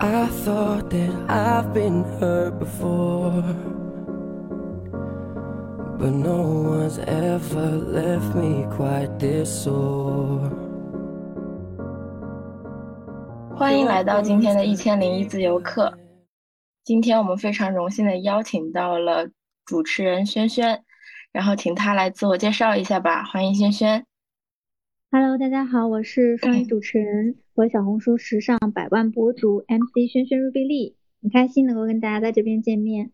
[0.00, 3.42] I thought that I've been hurt before.
[5.98, 10.50] But no one's ever left me quite this sore.
[13.56, 15.96] 欢迎来到今天的一千零一自由课。
[16.82, 19.28] 今天我们非常荣幸的邀请到了
[19.64, 20.82] 主持人轩轩，
[21.32, 23.22] 然后请他来自我介绍一下吧。
[23.22, 24.04] 欢迎轩轩。
[25.16, 33.12] Hello，大家好，我是双语主持人和小红书时尚百万博主 MC 轩轩 Ruby Lee，很开心能够跟大家在这边见面。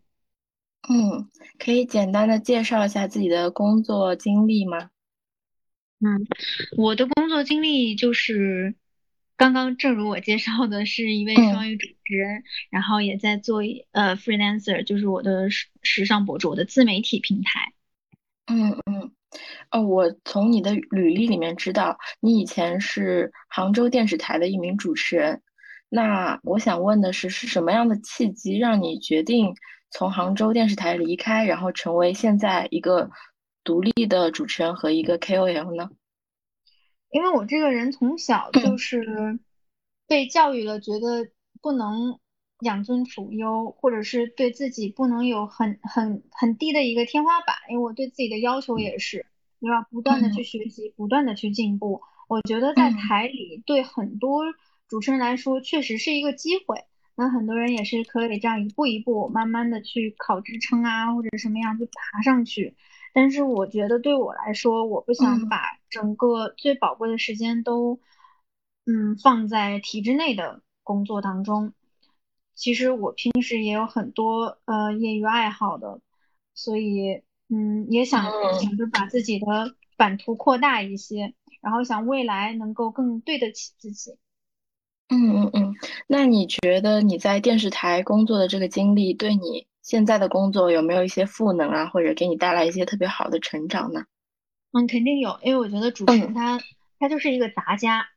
[0.89, 1.29] 嗯，
[1.59, 4.89] 可以简单的介绍一下自己的工作经历吗？
[5.99, 6.25] 嗯，
[6.75, 8.73] 我的工作经历就是
[9.37, 13.59] 刚刚正如我介绍的，是一位嗯双语主持人，然后也在做
[13.91, 17.73] 呃 freelancer，就是我的时时尚博主，我的自媒体平台。
[18.47, 19.11] 嗯嗯，
[19.71, 25.41] 哦，我从你的履历里面知道你以前是杭州电视台的一名主持人。
[25.89, 29.55] 那我想问的是，是什么样的契机让你决定
[29.89, 33.11] 从杭州电视台离开，然后成为现在一个
[33.63, 35.89] 独立的主持人和一个 KOL 呢？
[37.09, 39.37] 因为我这个人从小就是
[40.07, 41.27] 被教育了，觉得
[41.61, 42.19] 不能
[42.61, 47.55] 养尊处优，或者是对自己不能有很很很低的一个天花板。
[47.69, 49.25] 因为我对自己的要求也是，
[49.59, 52.01] 我要不断的去学习，不断的去进步。
[52.27, 54.43] 我觉得在嗯台里对很多
[54.87, 56.85] 主持人来说，确实是一个机会。
[57.15, 62.75] 那很多人也是可以这样一步一步慢慢的去考职称啊，或者什么样就爬上去。
[63.13, 67.99] 但是我觉得对我来说，我不想嗯把整个最宝贵的时间都，
[68.85, 71.73] 嗯，放在体制内的工作当中。
[72.55, 75.99] 其实我平时也有很多呃业余爱好的，
[76.53, 79.45] 所以嗯，也想嗯想着把自己的
[79.97, 84.17] 版图扩大一些，然后想未来能够更对得起自己。
[85.09, 85.75] 嗯嗯嗯，
[86.07, 94.05] 那你觉得你在电视台工作的这个经历，对你现在的工作有没有一些赋能啊，或者给你带来一些特别好的成长呢？
[94.71, 96.59] 嗯，肯定有，因为我觉得主持人嗯他、
[96.99, 98.07] 他就是一个杂家。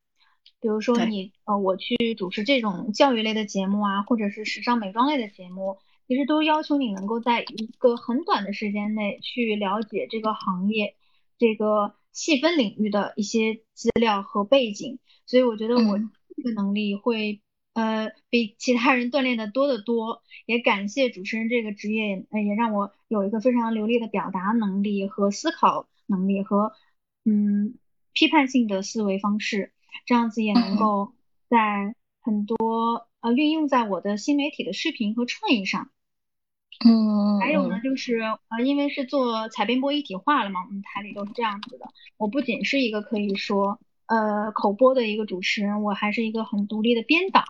[0.61, 5.79] 比如说你呃，我去主持这种教育类的节目啊，或者是时尚美妆类的节目，
[6.09, 10.97] 其实都要求你能够在一个很短的时间内去了解这个行业
[11.39, 14.99] 这个细分领域的一些资料和背景。
[15.27, 17.41] 所以我觉得我嗯这个能力会
[17.75, 20.23] 呃比其他人锻炼的多得多。
[20.47, 26.73] 也感谢主持人这个职业，呃，也让我有一个非常流利的表达能力和思考能力和
[27.25, 27.79] 嗯
[28.13, 29.73] 批判性的思维方式，
[30.07, 31.13] 这样子也能嗯够
[31.49, 35.91] 在很多呃运用在我的新媒体的视频和创意上。
[36.85, 41.87] 嗯还有呢，嗯就是呃，因为是做采编播一体化了嘛，我们台里都是这样子的。
[42.17, 47.45] 我不仅是一个可以说呃口播的一个主持人，我还是一个很独立的编导，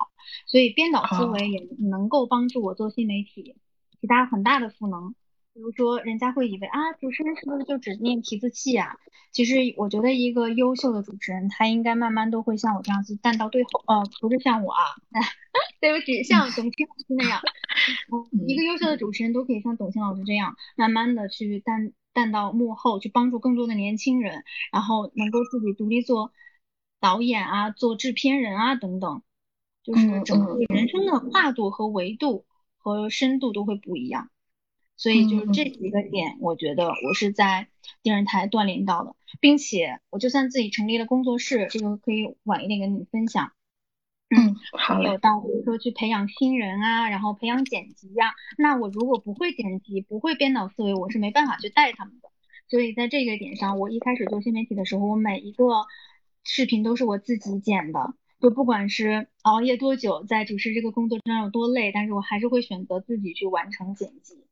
[0.47, 3.57] 所以编导思哦维也能够帮助我做新媒体，
[4.01, 5.15] 起到很大的赋能。
[5.55, 8.97] 比如说，人家会以为啊，主持人是不是就只念提字器啊？
[9.31, 14.81] 其实我觉得一个优秀的主持人，他应该慢慢都会像我这样子淡到最后，呃，不是像我啊，
[15.81, 17.41] 对不起，像董卿老师那样，
[18.33, 26.33] 嗯，一个优秀的主持人都可以像董卿老师这样，慢慢的去淡淡到幕后，去帮助更多的年轻人，然后能够自己独立做
[26.99, 29.23] 导演啊，做制片人啊等等，
[29.85, 32.45] 就是整个人生的跨度和维度
[32.77, 34.31] 和深度都会不一样。
[34.97, 37.69] 所以就是这几个点，我觉得我是在
[38.03, 43.53] 电视台锻炼到的，并且我就算自己成立了工作室，这个可以晚一点跟你分享。
[44.31, 52.31] 嗯，还有到比如说去培养新人啊，然后培养剪辑呀、那我如果不会剪辑，不会编导思维，我是没办法去带他们的。
[52.69, 55.87] 所以在这个点上，我一开始做新媒体的时候，我每一个
[56.45, 64.44] 视频都是我自己剪的，就不管是熬夜多久，在主持这个工作上有多累，但是我还是会选择自己去完成剪辑。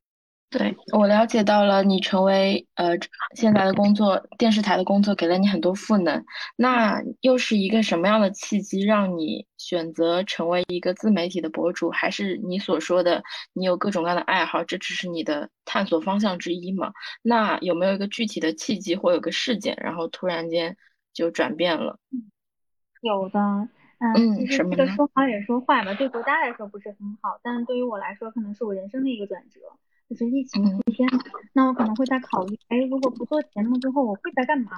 [0.52, 2.90] 对，我了解到了，你成为呃
[3.34, 6.22] 现在的工作，电视台的工作给了你很多赋能。
[6.56, 11.88] 那又是一个什么样的契机让你选择成为一个自媒体的博主？
[11.88, 13.22] 还是你所说的
[13.54, 16.92] 你有各种各样的爱好，这只是你的探索方向之一嘛？
[17.22, 20.76] 那有没有一个具体的契机或有个事件，然后突然间
[21.14, 21.98] 就转变了？
[23.00, 29.60] 有的，嗯嗯，其实什么呢这个说好也说坏吧，对国家来说不是很好，但对于我来说，可能是我人生的一个转折。
[30.12, 31.08] 就是疫情嗯期间，
[31.54, 34.70] 那我可能会在考虑，哎，如果不做节目之后，我会在干嘛？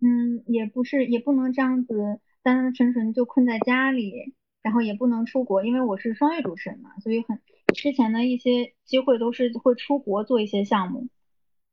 [0.00, 7.40] 嗯，也不是，也不能这样子单单纯纯就困在家里，然后也不能出国，因为我是双语主持人嘛，所以很
[7.74, 11.08] 之前的一些机会都是会出国做一些项目，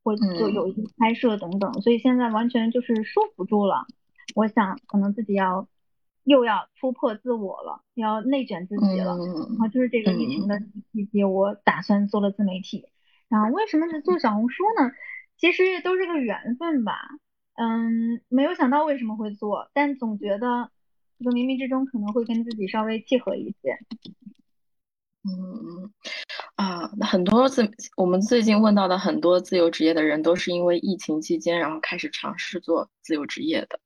[0.02, 3.86] 会做嗯有一些拍摄等等，所以现在完全就是束缚住了。
[4.34, 5.68] 我想可能自己要
[6.24, 9.16] 又要突破自我了，要内卷自己了。
[9.16, 10.60] 然后就是这个疫情的
[10.92, 12.88] 契机，我打算做了自媒体。
[13.28, 14.90] 然后为什么是做小红书呢？
[15.36, 16.96] 其实都是个缘分吧。
[17.54, 20.70] 嗯，没有想到为什么会做，但总觉得
[21.18, 23.78] 这个冥冥之中可能会跟自己稍微契合一些。
[25.22, 25.92] 嗯
[26.56, 33.78] 啊，很多自我们最近问到的很多自由职业的人，都是因为疫情期间，然后开始尝试做自由职业的。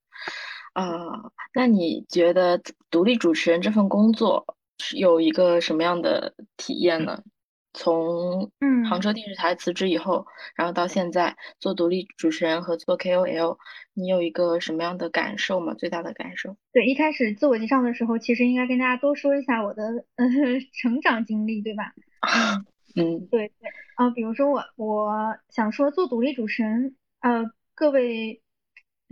[0.74, 2.60] 啊，那你觉得
[2.90, 7.22] 独立主持人这份工作是有一个什么样的体验呢？
[7.76, 8.52] 从
[8.88, 13.56] 杭州电视台辞职以后，然后到现在做独立主持人和做 KOL，
[13.94, 15.74] 你有一个什么样的感受吗？
[15.74, 16.56] 最大的感受？
[16.72, 20.26] 对，一开始自我介绍的时候，其实应该跟大家多说一下我的呃
[20.80, 21.92] 成长经历，对吧？
[22.94, 27.44] 嗯，对对，啊，比如说我我想说做独立主持人，呃，
[27.74, 28.40] 各位。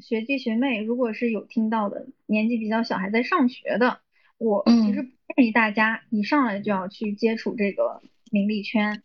[0.02, 4.00] 学弟学妹，如果是有听到的，年纪比较小还在上学的，
[4.36, 9.02] 我其实不建议大家一上来就要去接触这个名利圈，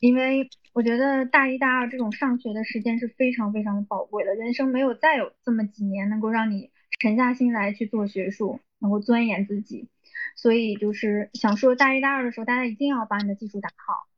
[0.00, 9.88] 因为我觉得大一、大二这种上学的时间是非常非常的宝贵的，人生没有再有这么几年能够让你沉下心来去做学术，能够钻研自己，
[10.36, 14.08] 所以就是想说大一、大二的时候，大家一定要把你的基础打好。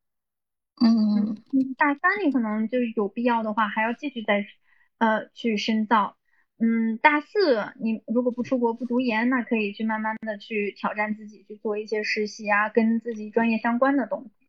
[0.81, 1.37] 嗯，
[1.77, 4.47] 大三你可能就有必要的话，还要继续再。
[4.99, 6.17] 呃，去深造，
[6.59, 14.47] 嗯，大四你如果不出国不读研，那可以去慢慢的去挑战自己，去做一些实习啊，跟自己专业相关的东西。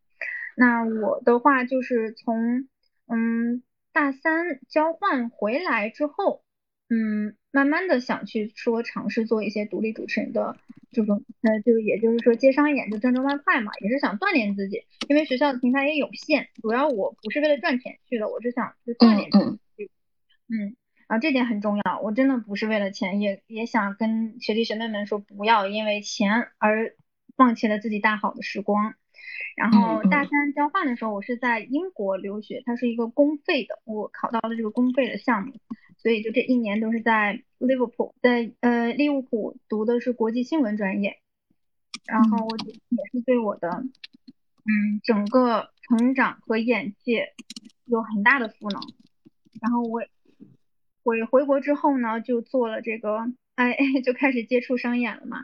[0.55, 2.67] 那我的话就是从
[3.07, 3.61] 嗯
[3.91, 6.43] 大三交换回来之后，
[6.89, 10.55] 嗯，慢慢的想去说尝试做一些独立主持人的
[10.91, 19.59] 这种，呃，就也就是说接商演就赚挣外快嘛，也是想锻炼自己，因为学校的平台也有限，主要我不是为了赚钱去的，我是想去锻炼自己。
[20.49, 20.75] 嗯，
[21.07, 21.99] 啊，这点很重要。
[21.99, 26.95] 我真的不是为了钱，也也想跟学弟学妹们说，不要因为钱而
[27.35, 28.95] 放弃了自己大好的时光。
[29.57, 35.53] 然后大三交换的时候，我是在英国留学，它是一个公费的，我考到了这个公费的项目，
[35.97, 41.19] 所以就这一年都是在利物浦，在呃利物浦读的是国际新闻专业。
[42.05, 42.73] 然后我也
[43.11, 47.33] 是对我的嗯整个成长和眼界
[47.85, 48.81] 有很大的赋能。
[49.61, 50.01] 然后我。
[51.07, 53.19] 回回国之后呢，就做了这个，
[53.55, 55.37] 哎， 就开始接触商演了嘛。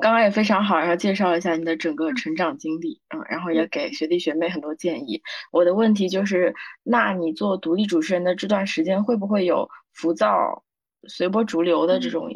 [0.00, 5.20] 刚刚也非常好，然后介绍一下你的整个成长经历，嗯，然后也给学弟学妹很多建议。
[5.50, 6.54] 我的问题就是，
[6.84, 10.62] 那你做独立主持人的这段时间，会不会有浮躁、
[11.08, 12.28] 随波逐流的这种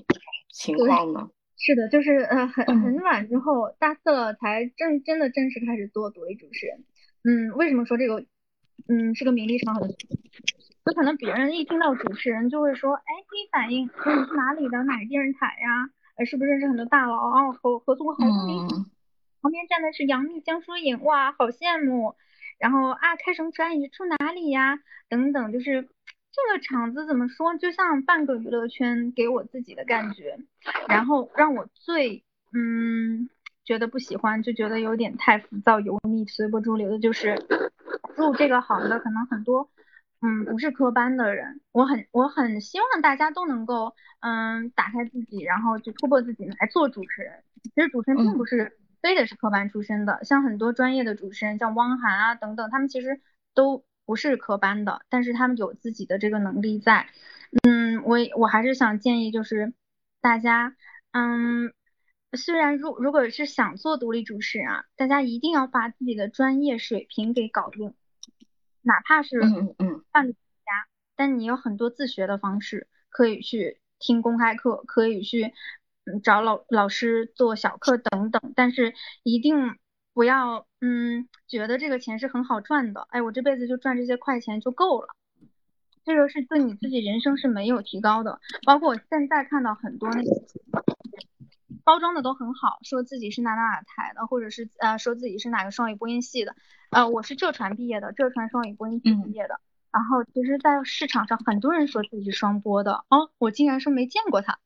[0.53, 1.31] 情况呢？
[1.57, 6.85] 是的，就是呃，很很晚之后，大四了才正真的正式开始做独立主持人。
[7.23, 8.25] 嗯，为什么说这个，
[8.89, 9.87] 嗯，是个名利场的？
[10.91, 15.89] 有可能别人一听到主持人就会说，哎，第一反应，说你是哪里的，哪个电视台呀？
[16.17, 17.53] 哎，是不是认识很多大佬哦？
[17.53, 18.87] 合合作过好多电影。
[19.41, 22.17] 旁边站的是杨幂、江疏影，哇，好羡慕。
[22.59, 23.69] 然后啊，开什么车？
[23.69, 24.81] 你是住哪里呀？
[25.09, 25.83] 等等，就是
[26.33, 30.39] 这个场子怎么说，就像半个娱乐圈给我自己的感觉。
[30.89, 33.31] 然后让我最嗯
[33.65, 37.47] 觉得不喜欢，就觉得有点太浮躁、油腻、随波逐流的，就是
[38.17, 39.71] 入这个行的可能很多。
[40.23, 47.43] 嗯，不是科班的人，我很我很希望大家都能够嗯打开自己，然后去突破自己来做主持人。
[47.63, 53.21] 其实主持人并不是非得是科班出身的，像很多专业的主持人，像汪涵啊等等，他们其实
[53.55, 57.07] 都不是科班的，但是他们有自己的这个能力在。
[57.63, 59.73] 嗯，我我还是想建议就是
[60.21, 60.77] 大家，
[61.13, 61.73] 嗯，
[62.37, 67.95] 虽然如如果是想做独立主持人啊，大家一定要把自己的专业水平给搞定。
[68.83, 70.39] 哪怕是嗯嗯半个家，
[71.17, 75.53] 但你有很多自学的方式，可以去听公开课，可以去
[76.05, 79.77] 嗯找老老师做小课等等，但是一定
[80.13, 85.09] 不要嗯觉得这个钱是很好赚的，哎，我这辈子就赚这些快钱就够了，
[86.05, 88.41] 这个是对你自己人生是没有提高的。
[88.65, 90.31] 包括我现在看到很多那个
[91.85, 96.55] 包装的都很好，说自己是哪哪哪台的，或者是呃说自己是哪个双语播音系的。
[96.91, 99.61] 呃，我是浙传毕业的，浙传双语播音系毕业的。
[99.93, 104.59] 然后其实，在市场上很多人说自己是双播的，哦，我竟然说没见过他，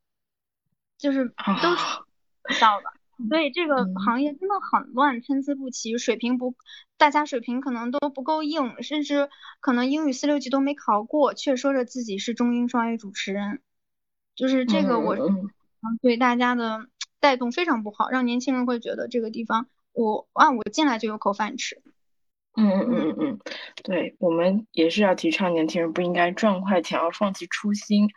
[0.99, 2.93] 就是都是到的。
[3.29, 6.57] 所以这个行业真的很乱，参差不齐，水平不，
[6.99, 9.31] 大家水平可能都不够硬，甚至
[9.61, 13.61] 可能英语四六级都没考过，却说着自己是中英双语主持人，
[14.35, 15.51] 就是这个我嗯
[16.03, 16.89] 对大家的
[17.25, 21.81] 带动非常不好，让年轻人会觉得这个地方我啊我进来就有口饭吃。
[22.55, 23.39] 嗯嗯嗯嗯嗯，
[23.83, 28.11] 对，我们也是要提倡年轻人不应该赚快钱，要放弃初心。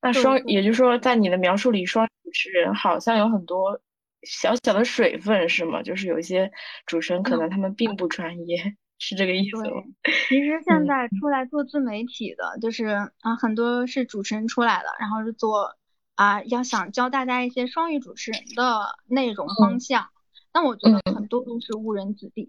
[0.00, 3.78] 那双，也就是说，在你的描述里，双主持人好像有很多
[4.22, 5.82] 小小的水分，是吗？
[5.82, 6.50] 就是有一些
[6.86, 8.56] 主持人可能他们并不专业，
[8.98, 9.82] 是这个意思吗？
[10.28, 12.86] 其实 现在出来做自媒体的，就是
[13.20, 15.76] 啊，很多是主持人出来的，然后是做
[16.14, 20.10] 啊，要想教大家一些双语主持人的内容方向，
[20.52, 22.48] 但我觉得很多都是误人子弟。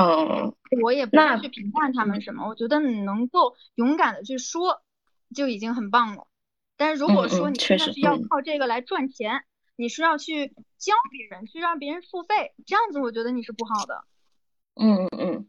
[0.00, 4.82] 嗯，我也不会去评判他们什么，我觉得你能够勇敢的去说
[5.34, 6.28] 就已经很棒了。
[6.76, 9.42] 但是如果说你真的是要靠这个来赚钱，
[9.74, 14.04] 你是要去教别人，去让别人付费，这样子我觉得你是不好的。
[14.76, 15.48] 嗯嗯嗯。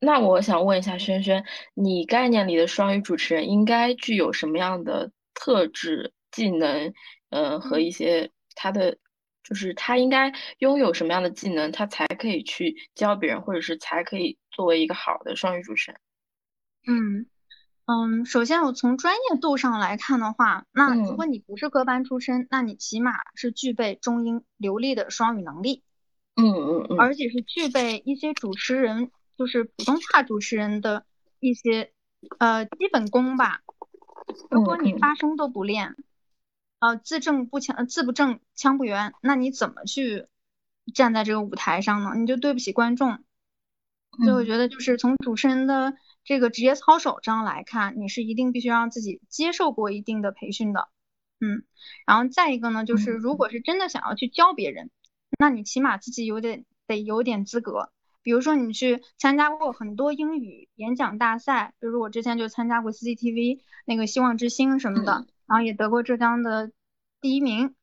[0.00, 6.92] 那我想问一下轩轩，你概念里的双语主持人应该具有什么样的特质、技能，
[7.30, 8.98] 呃，和一些他的。
[9.44, 16.00] 就是他应该拥有什么样的技能，他才可以去教别人，或者是才可以作为一个好的双语主持人？
[16.86, 17.26] 嗯
[17.86, 25.82] 嗯，首先我从专业度上来看的话，那如果你不是科班出身，那你起码是具备中英流利的双语能力。
[26.36, 31.06] 嗯嗯嗯，而且是具备一些主持人，就是普通话主持人的
[31.40, 31.90] 一些
[32.38, 33.62] 呃基本功吧。
[34.50, 35.96] 如果你发声都不练。
[36.80, 40.28] 呃，字正不腔，字不正腔不圆，那你怎么去
[40.94, 42.12] 站在这个舞台上呢？
[42.14, 43.18] 你就对不起观众。
[44.22, 50.88] 所以我觉得，就是从主持人的这个职业操守上来看，你是一定必须让自己接受过一定的培训的。
[51.40, 51.64] 嗯，
[52.06, 54.88] 然后再一个呢，就是如果是真的想要去教别人，
[55.36, 57.90] 那你起码自己有点得有点资格。
[58.28, 65.24] 比如说你去参加过很多英语演讲大赛，比如我之前就参加过 CCTV 那个希望之星什么的。
[65.46, 66.70] 然后也得过浙江的
[67.22, 67.74] 第一名，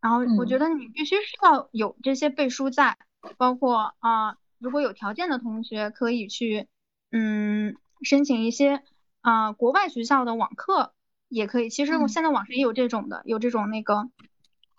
[0.00, 2.96] 然后我觉得你必须是要有这些背书在，
[3.36, 6.66] 包括啊，如果有条件的同学可以去，
[7.10, 8.80] 嗯，申请一些
[9.20, 10.94] 啊国外学校的网课
[11.28, 11.68] 也可以。
[11.68, 14.08] 其实我现在网上也有这种的，有这种那个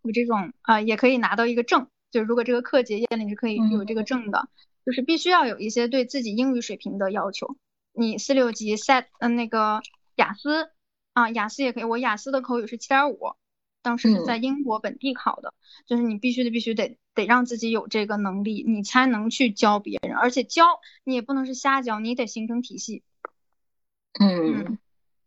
[0.02, 4.50] 有这种啊，也可以拿到一个证，就如果这个课结业了，你是可以有这个证的。
[4.86, 7.58] 就是必须要有一些对自己英语水平的要求，
[7.94, 9.82] 你四六级 set 嗯那个
[10.16, 10.70] 雅思。
[11.14, 11.86] 啊，雅思也可以。
[11.86, 13.36] 我雅思的口语是七点五，
[13.82, 15.54] 当时是在英国本地考的。
[15.86, 20.14] 就是你必须得必须得得让自己有这个能力，你才能去教别人。
[20.18, 20.66] 而且教
[21.06, 23.02] 你也不能是瞎教，你得形成体系。
[24.20, 24.78] 嗯，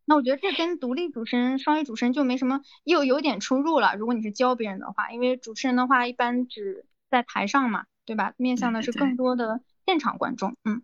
[0.05, 3.97] 那我觉得这跟独立主持人、双语主持人就没什么，又有点出入了。
[3.97, 8.33] 如果你是教别人的话，因为主持人的话一般只在台上嘛，对吧？
[8.39, 10.57] 面向的是更多的现场观众。
[10.65, 10.81] 嗯。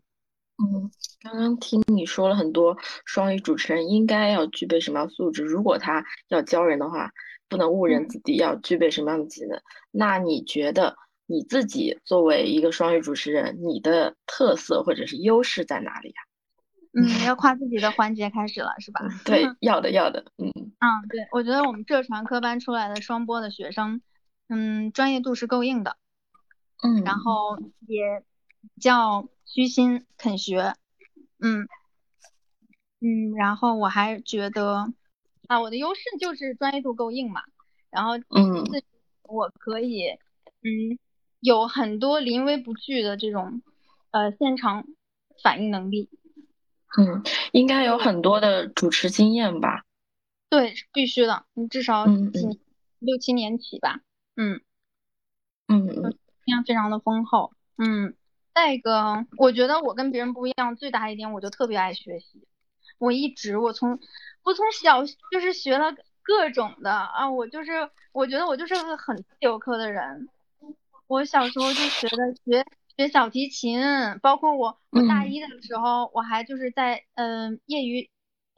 [0.62, 0.90] 嗯，
[1.22, 2.76] 刚刚听你说了很多
[3.06, 7.10] 双语主持人应该要具备什么样素质，如果他要教人的话，
[7.48, 9.58] 不能误人子弟，要具备什么样的技能？
[9.90, 16.14] 那你觉得你自己作为一个双语主持人，你的特色或者是优势在哪里呀？
[16.92, 19.00] 嗯，要夸自己的环节开始了是吧？
[19.24, 24.02] 对， 要的要的，嗯嗯，对，我觉得我们浙传科班出来的双播的学生，
[24.48, 25.96] 嗯，专业度是够硬的，
[26.84, 28.22] 嗯，然后也
[28.60, 29.26] 比较。
[29.46, 30.74] 虚心肯学，
[31.38, 31.68] 嗯
[32.98, 34.92] 嗯，然后我还觉得
[35.46, 37.42] 啊，我的优势就是专业度够硬嘛，
[37.90, 38.64] 然后嗯，
[39.22, 40.08] 我可以
[40.62, 40.98] 嗯
[41.38, 43.62] 有很多临危不惧的这种
[44.10, 44.86] 呃现场
[45.40, 46.08] 反应能力，
[46.98, 47.22] 嗯，
[47.52, 49.84] 应该有很多的主持经验吧？
[50.48, 52.60] 对，必须的，你至少几
[52.98, 54.00] 六七年起吧，
[54.34, 54.60] 嗯
[56.64, 58.14] 非常的丰厚，嗯。
[58.54, 62.46] 再一个，我觉得我跟别人不一样，最大一点我就特别爱学习。
[62.98, 63.98] 我一直，我从
[64.44, 65.92] 我从小就是学了
[66.22, 70.28] 各种的啊，我就是我觉得我就是个很自由课的人。
[71.08, 72.64] 我小时候就学的学
[72.96, 73.80] 学小提琴，
[74.22, 78.08] 包括我我大一的时候，我还就是在嗯业余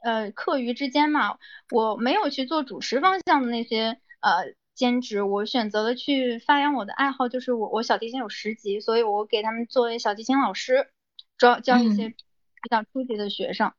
[0.03, 1.39] 呃课余之间嘛，
[1.71, 4.53] 我没有去做主持方向的那些呃。
[4.77, 10.91] 兼职，我选择了去发扬我的爱好，就是我我小提琴有十级，所以我给他们作为小提琴老师，
[11.39, 13.73] 教教一些比较初级的学生，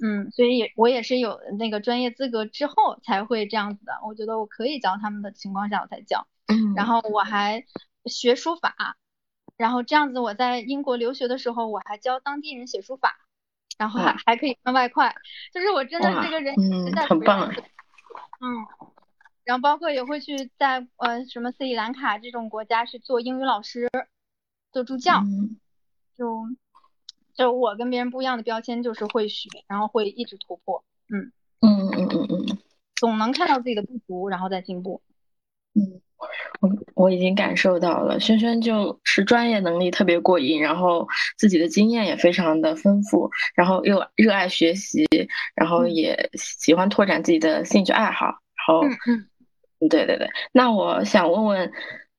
[0.00, 6.28] 嗯，所以也我也是有那个专业资格之后才会这样子的，我觉得我可以教他们的情况下我才教，
[6.76, 7.64] 然后我还
[8.06, 8.96] 学书法，
[9.56, 13.16] 然后这样子我在英国留学的时候我还教当地人写书法，
[13.76, 15.16] 然后还还可以赚外快，
[15.52, 17.52] 就是我真的这个人实在很棒，
[18.40, 18.93] 嗯。
[19.44, 23.90] 然后包括也会去在呃什么斯里兰卡这种国家去做英语老师，
[24.72, 25.22] 做助教，
[26.16, 26.44] 就
[27.34, 31.32] 就我跟别人不一样的标签就是会学，然后会一直突破，嗯。
[31.60, 32.58] 嗯嗯嗯嗯，
[32.94, 35.00] 总能看到自己的不足，然后再进步。
[35.74, 36.02] 嗯，
[36.60, 41.08] 我我已经感受到了，轩轩就是专业能力特别过硬，然后
[41.38, 45.06] 自己的经验也非常的丰富，然后又热爱学习，
[45.54, 48.82] 然后也喜欢拓展自己的兴趣爱好，然后，
[49.88, 51.72] 对对对，那我想问问，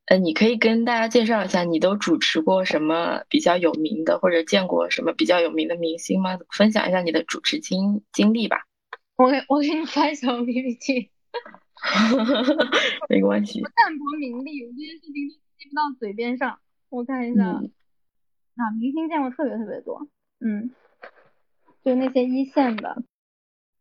[0.05, 6.37] 呃，你可以跟大家介绍一下，你都主持过什么比较有名的，或者见过什么比较有名的明星吗？
[6.51, 8.65] 分享一下你的主持经经历吧。
[9.17, 11.11] 我给我给你发一小 PPT。
[13.09, 13.61] 没关系。
[13.61, 16.59] 淡泊名利，我这件事情都记不到嘴边上。
[16.89, 17.61] 我看一下，啊，
[18.79, 20.07] 明星见过特别特别多，
[20.39, 20.71] 嗯，
[21.83, 23.03] 就那些一线的，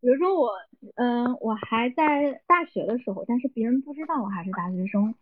[0.01, 0.51] 比如说我，
[0.97, 5.15] 嗯，我还在大学的时候，但是别人不知道我还是大学生，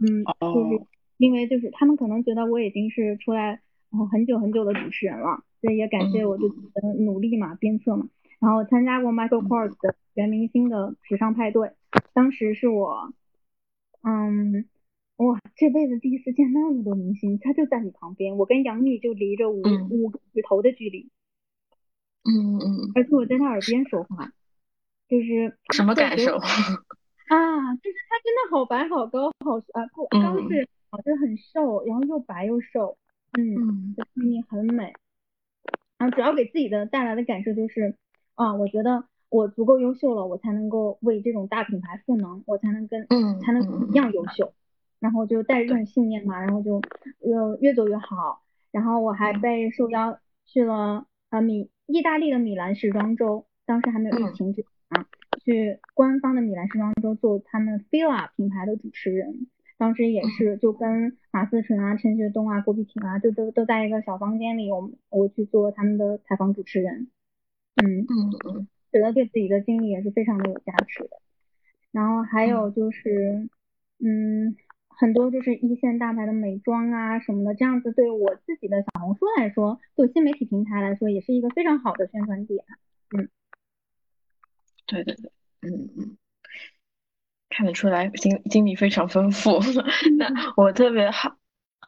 [0.00, 0.86] 嗯，就是
[1.18, 3.60] 因为就是他们可能觉得我已经是出来
[3.90, 8.08] 然后很久很久的主持人了，所以也感谢我自己的努力嘛，鞭策嘛。
[8.38, 11.72] 然后参加过 Michael Kors 的全明星的时尚派对，
[12.14, 13.12] 当时是我，
[14.02, 14.64] 嗯，
[15.16, 19.60] 哇，这辈子第一次见那么多明星，他就在你旁边，我跟杨幂就离着五
[19.90, 21.10] 五个指头的距离，
[22.24, 24.32] 嗯嗯，而且我在他耳边说话，
[25.10, 26.36] 就是什么感受？
[27.28, 32.96] 啊，就是他真的好白好高好啊不高是好是很瘦，然后又白又瘦，
[33.36, 34.94] 嗯，这画面很美，
[35.98, 37.96] 然后主要给自己的带来的感受就是。
[38.36, 43.06] 啊，我觉得我足够优秀了，我才能够为这种大品牌赋能，我才能跟
[43.42, 44.54] 才能一样优秀，
[44.98, 46.80] 然后就带着这种信念嘛，然后就
[47.20, 48.40] 越越走越好。
[48.70, 54.70] 然后我还被受邀去了啊米意大利的米兰时装周，当时还没有疫情之前，
[55.44, 59.46] 去官方的米兰时装周做他们 fila 品牌的主持人。
[59.78, 67.08] 当时也是就跟马思纯啊、陈学冬啊、郭碧婷啊，就都都在一个小房间里，我我去做他们的采访主持人。
[67.82, 68.06] 嗯嗯
[68.46, 71.10] 嗯，觉得对自己的经历也是非常的有价值的。
[71.92, 73.48] 然后还有就是，
[74.04, 74.54] 嗯，
[74.88, 82.62] 很多就是一线大牌的美妆啊什么的，这样子对我自己的小红书来说，对新媒体平台来说，也是一个非常好的宣传点。
[83.16, 83.30] 嗯，
[84.90, 85.30] 对对对，
[85.62, 86.16] 嗯嗯，
[87.48, 89.58] 看得出来经经历非常丰富。
[90.18, 91.36] 那我特别好，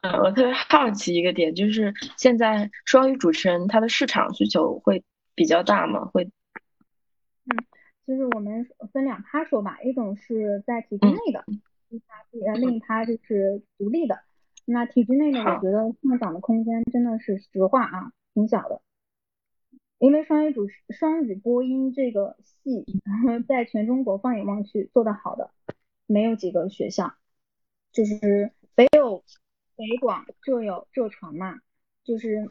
[0.00, 5.04] 呃，我特别好奇一个点，就是现在双语主持人他的市场需求会。
[5.34, 6.04] 比较大吗？
[6.12, 6.25] 会，
[7.47, 7.56] 嗯，
[8.06, 11.43] 就是我们分两趴说吧，一种是在体制内的，
[11.88, 14.21] 一趴呃另一趴就是独立的。
[14.67, 18.82] 那体制内的，我觉得上涨的空间真的是实话啊，挺小的。
[20.02, 22.84] 因为双语主持、双语播音这个系，
[23.47, 25.52] 在全中国放眼望去做得好的，
[26.06, 27.15] 没有几个学校，
[27.93, 29.23] 就是北有
[29.76, 31.60] 北广，浙有浙传嘛，
[32.02, 32.50] 就是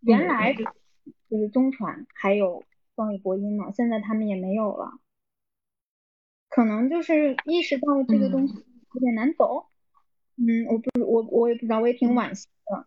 [0.00, 0.54] 原来。
[1.28, 4.92] 就是中传还有双语播音呢，现在他们也没有了，
[6.48, 8.54] 可能就是意识到这个东西
[8.94, 9.66] 有点难走，
[10.36, 12.86] 嗯，我不我我也不知道，我也挺惋惜的，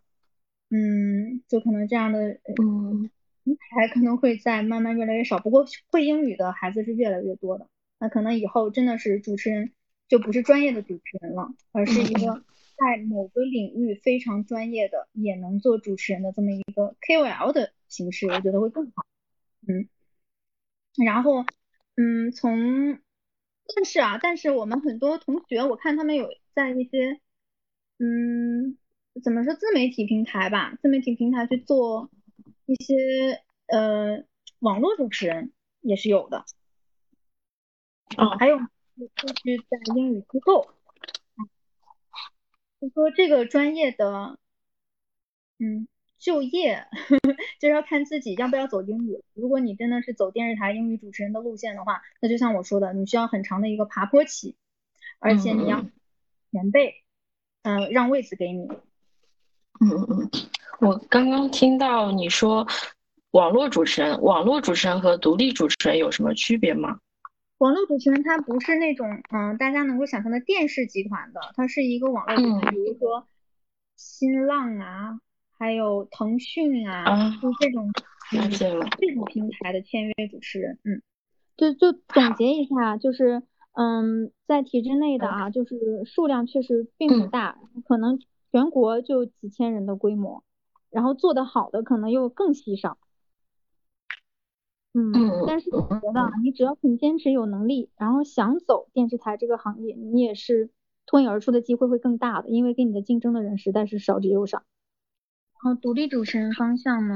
[0.70, 3.12] 嗯，就可能这样的嗯
[3.56, 7.68] 平台可能会在慢慢越来越少，不过会英语的孩子是越来越多的，
[8.00, 9.72] 那可能以后真的是主持人
[10.08, 12.44] 就不是专业的主持人了，而是一个。
[12.80, 19.04] 在某个领域非常专业的，也能做主持人的这么一个 KOL 的形式，我觉得会更好。
[19.68, 19.90] 嗯，
[21.04, 21.44] 然后，
[21.96, 23.00] 嗯，从，
[23.76, 27.20] 但是啊，但是我们很多同学，我看他们有在一些，
[27.98, 28.78] 嗯，
[29.24, 32.12] 怎么说自媒体平台吧，自媒体平台去做
[32.68, 34.24] 一些呃
[34.60, 35.52] 网络主持人
[35.82, 36.46] 也是有的。
[38.18, 38.64] 哦，还有就
[39.08, 40.70] 是在英语机构。
[42.80, 44.38] 就说这个专业的，
[45.58, 45.88] 嗯，
[46.20, 46.88] 就业
[47.60, 49.24] 就是要看自己要不要走英语。
[49.34, 54.56] 如果你真的是走电视台英语主持人的路线的话，那就像我说的，你需要很长的一个爬坡期，
[55.20, 55.86] 而且你要
[56.52, 57.04] 前辈，
[57.64, 58.68] 嗯，让位子给你。
[59.80, 60.30] 嗯嗯嗯，
[60.80, 62.66] 我刚刚听到你说
[63.32, 67.00] 网络主持人，网络主持人和独立主持人有什么区别吗？
[67.60, 73.28] 网络主持人他不是那种嗯大家能够想象的电视集团的，他是一个网络主持人，比如说
[73.96, 75.20] 新浪啊，
[75.58, 77.92] 还有腾讯啊，就这种
[79.00, 81.02] 这种平台的签约主持人，嗯，
[81.58, 83.42] 就就总结一下，就是
[83.74, 88.20] 嗯在体制内的啊，就是数量确实并不大，可能
[88.52, 90.44] 全国就几千人的规模，
[90.90, 92.98] 然后做得好的可能又更稀少。
[94.94, 95.14] 嗯，
[95.46, 100.72] 但是我觉得你只要肯坚持、有能力，然后想走电视台这个行业，你也是
[101.06, 104.64] 脱颖而出的机会会更大的，因为跟你的竞争的人实在是少之又少。
[105.64, 107.16] 然后独立主持人方向呢，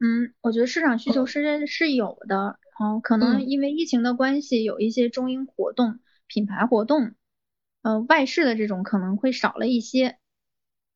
[0.00, 7.12] 嗯，我觉得市场需求是是有的，然后可能因为疫情的关系，有一些中英活动、品牌活动，
[7.82, 10.18] 呃外事的这种可能会少了一些。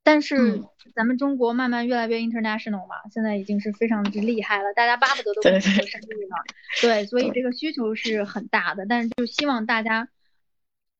[0.02, 0.62] 但是
[0.94, 6.36] 咱们中国慢慢越来越 international 嘛，现在已经是非常之厉害了，大家巴不得都做生意了。
[6.80, 10.08] 对，所以这个需求是很大的，但是就希望大家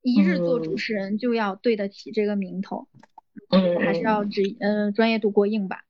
[0.03, 2.89] 一日做主持人就要对得起这个名头，
[3.51, 5.85] 嗯，还是要职呃专业度过硬吧。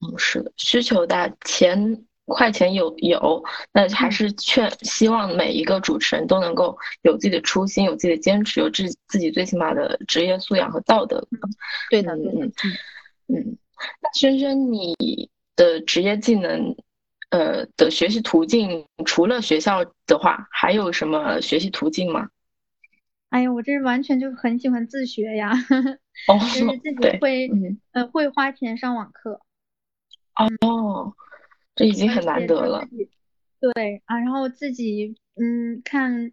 [0.00, 11.26] 嗯，是的，需求大，钱快钱有有，那还是劝希望每一个主持人都能够有自己的初心，有自己的坚持，有自自己最起码的职业素养和道德。
[11.90, 12.46] 对的，对的，
[13.28, 13.56] 嗯，
[14.00, 16.74] 那轩轩，你的职业技能，
[17.30, 22.28] 呃的学习途径，除了学校的话，还有什么学习途径吗？
[23.28, 25.52] 哎呀，我这完全就很喜欢自学呀，
[26.28, 27.50] 哦，就是自己会，
[27.92, 29.40] 呃，会花钱上网课。
[30.36, 31.12] 哦，
[31.74, 32.88] 这已经很难得了。
[33.60, 36.32] 对啊，然后自己嗯看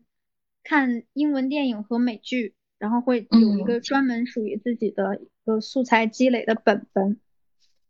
[0.64, 7.20] 看英文电影和美剧，然后会有一个专门属于自己的一个素材积累的本本，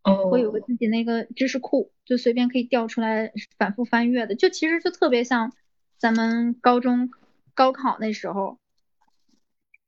[0.04, 5.52] 哦，会有个自己那个知识库，就随便可以调出来反复翻阅的，就其实就特别像
[5.98, 7.10] 咱们高中
[7.56, 8.60] 高考那时候，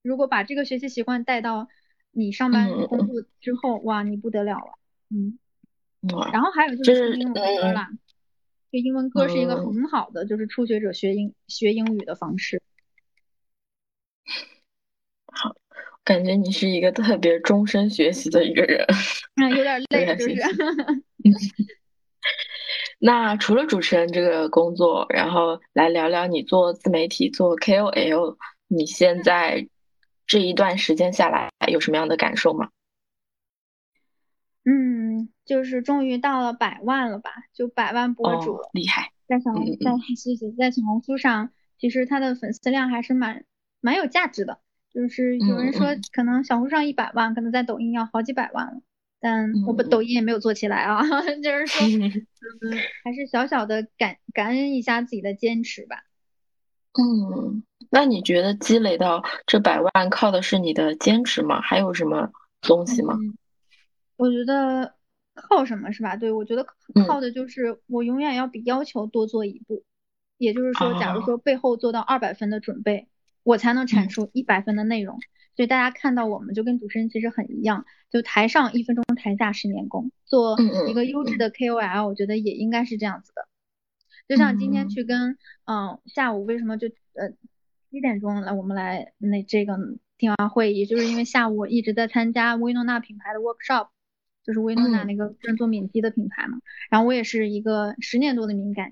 [0.01, 1.69] 如果把这个学习习惯带到
[2.11, 5.37] 你上班工作之后，哇，你不得了了，嗯。
[6.31, 7.87] 然后还有就是英文歌啦，
[8.71, 12.61] 就英文歌是一个很好的，就是初学者学英学英语的方式。
[15.27, 15.55] 好，
[16.03, 18.85] 感觉你是一个特别终身学习的一个人。
[19.35, 20.41] 嗯，有点累，是不是？
[22.99, 28.37] 那除了主持人这个工作，然后来聊聊你做自媒体、做 KOL，
[28.67, 29.67] 你现在
[30.27, 32.69] 这一段时间下来有什么样的感受吗？
[35.43, 37.31] 嗯，就是终于到了百万了吧？
[37.53, 39.11] 就百万博主，厉害！
[39.27, 43.45] 在小红在谢谢在小红书上，其实他的粉丝量还是蛮
[43.81, 44.59] 蛮有价值的。
[44.93, 48.81] 就是有人说，可能小红书上一百万，可能在抖音要好几百万了。
[49.19, 51.01] 但我不抖音也没有做起来啊，
[51.41, 51.87] 就是说，
[52.61, 56.03] 嗯，还是小小的感感恩一下自己的坚持吧。
[56.93, 61.59] 嗯，那你觉得积累到这百万靠的是你的坚持吗？
[61.61, 62.29] 还有什么
[62.61, 63.17] 东西吗？
[64.17, 64.93] 我觉得
[65.33, 66.15] 靠什么是吧？
[66.15, 66.65] 对我觉得
[67.07, 69.83] 靠的就是我永远要比要求多做一步，
[70.37, 73.07] 也就是说，假如说背后做到二百分的准备，
[73.43, 75.19] 我才能产出一百分的内容。
[75.55, 80.11] 所以大家看到我们就跟主持人其实很一样，就台上一分钟，台下十年功。
[80.25, 83.47] 做一个优质的 KOL，我觉得也应该是这样子的。
[84.27, 87.29] 就像今天去跟嗯下午为什么就呃
[87.91, 89.77] 七点钟来我们来那这个
[90.17, 93.89] 电话会议，就是因为下午我一直在参加薇诺娜品牌的 workshop。
[94.43, 98.91] 就是薇诺娜那个专做敏肌的品牌嘛，然后我也是一个十年多的敏感，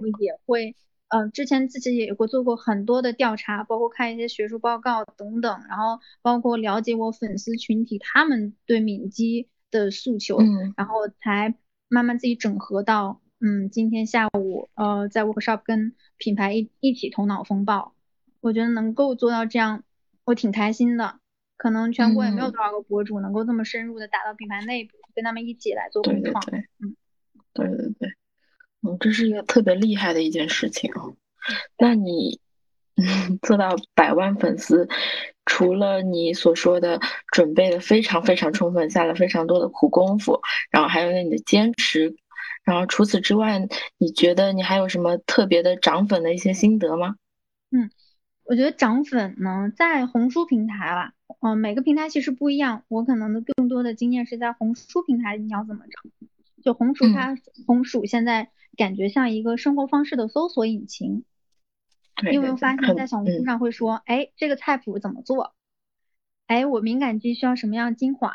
[0.00, 0.76] 我也会，
[1.08, 10.38] 呃，之前自己也有过做过很多的调查，包括看一些学术报告等等，然后包括了解我粉丝群体他们对敏肌的诉求，
[10.76, 11.54] 然后才
[11.88, 17.94] 慢慢自己整合到，嗯，今天下午，呃，在 workshop 跟品牌一一起头脑风暴，
[18.40, 19.82] 我觉得能够做到这样，
[20.24, 21.18] 我挺开心的。
[21.56, 26.42] 可能全国也没有多少个博主能够这么深入的打到品牌内部，跟他们一起来做共创。
[26.80, 26.96] 嗯，
[27.52, 28.08] 对对对，
[28.82, 31.02] 嗯，这是一个特别厉害的一件事情啊。
[31.78, 32.40] 那你
[33.42, 34.88] 做到百万粉丝，
[35.46, 37.00] 除了你所说的
[37.32, 40.40] 准备的非常非常充分，下了非常多的苦功夫，
[40.70, 42.14] 然后还有你的坚持，
[42.64, 43.60] 然后除此之外，
[43.98, 47.14] 你觉得你还有什么特别的涨粉的一些心得吗？
[47.70, 47.90] 嗯。
[48.44, 52.84] 我觉得涨粉呢，在红书平台吧，嗯，每个平台其实不一样。
[52.88, 56.28] 我可能的更多的经验是在红书平台，你要怎么涨？
[56.62, 61.24] 就红薯它，红薯现在感觉像一个生活方式的搜索引擎。
[62.22, 65.54] 你有没有发现，在小红书上会说，哎，这个菜谱怎么做？
[66.46, 68.34] 哎，我敏感肌需要什么样精华？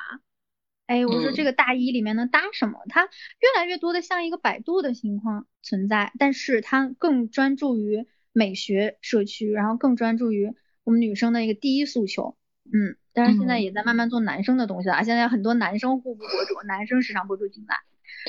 [0.88, 2.80] 哎，我说这个大衣里面能搭什么？
[2.89, 8.08] 它越来越多的像一个百度的情况存在，但是它更专注于。
[8.32, 17.76] 美学社区，然后更专注于我们女生的一个第一诉求，嗯，当然现在也在慢慢做男生的东西了，现在很多男生护肤博主、男生时尚博主进来，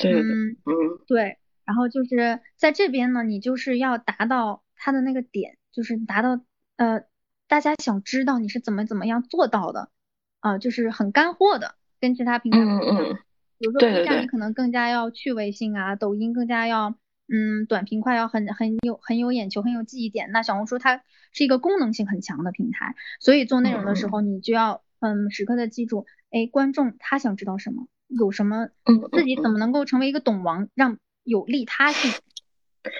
[0.09, 6.41] 嗯嗯，对，然后就是在这边呢，你就是要达到他的那个点，就是达到
[6.77, 7.03] 呃，
[7.47, 9.89] 大家想知道你是怎么怎么样做到的，
[10.39, 13.17] 啊，就是很干货的，跟其他平台不一样，
[13.59, 16.95] 比如说 B 站你可能更加要趣味性啊，抖音更加要。
[17.33, 20.31] 嗯，短平快要很很有很有眼球，很有记忆点。
[20.31, 28.67] 那小红书它是一个功能性很强的平台，所以做内容的时候，你就要嗯时刻的记住，哎，观众他想知道什么，有什么，
[29.13, 32.11] 自己怎么能够成为一个懂王，让有利他性。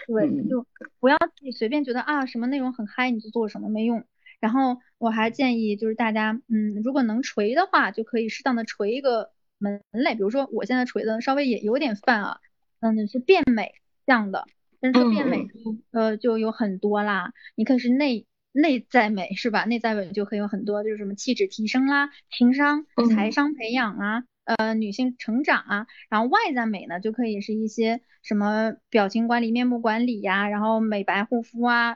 [0.08, 0.65] 对，就
[1.00, 4.06] 不要自己随便觉得啊什么内容很嗨你就做什么没用，
[4.39, 12.39] 然后我还建议就是大家，嗯，如果能锤的话，就可以适当的锤一个门类，比如说我现在锤的稍微也有点泛啊，
[12.80, 13.74] 嗯，是变美
[14.12, 14.45] 这样的，
[14.82, 15.47] 但是说变美，
[15.91, 19.63] 呃，就有很多啦，你可以是内内在美是吧？
[19.63, 24.24] 内在美就可以有很多，就是什么气质提升啦、情商、财商培养啊。
[24.43, 31.95] 呃，女性成长啊，然后外在美呢，就可以是一些什么表情管理、面部管理呀，然后美白护肤啊，